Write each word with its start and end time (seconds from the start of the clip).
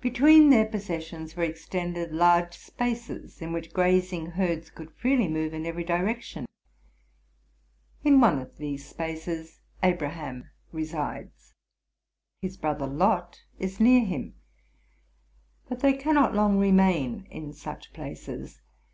Between 0.00 0.48
their 0.48 0.64
possessions 0.64 1.36
were 1.36 1.42
extended 1.42 2.10
large 2.10 2.56
spaces, 2.56 3.42
in 3.42 3.52
which 3.52 3.74
grazing 3.74 4.24
herds 4.30 4.70
could 4.70 4.90
freely 4.90 5.28
move 5.28 5.52
in 5.52 5.66
every 5.66 5.84
direction. 5.84 6.46
In 8.02 8.18
one 8.18 8.38
of 8.38 8.56
these 8.56 8.86
spaces 8.86 9.60
Abraham 9.82 10.48
resides; 10.72 11.52
his 12.40 12.56
brother 12.56 12.86
Lot 12.86 13.42
is 13.58 13.78
near 13.78 14.00
him: 14.02 14.32
but 15.68 15.80
they 15.80 15.92
cannot 15.92 16.34
long 16.34 16.56
remain 16.56 17.26
in 17.30 17.52
such 17.52 17.92
places. 17.92 18.62